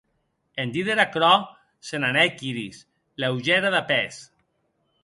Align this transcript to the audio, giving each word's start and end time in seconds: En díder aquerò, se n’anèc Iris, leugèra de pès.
En 0.63 0.69
díder 0.77 1.01
aquerò, 1.03 1.33
se 1.89 2.01
n’anèc 2.01 2.43
Iris, 2.49 2.81
leugèra 3.21 3.75
de 3.79 3.85
pès. 3.93 4.21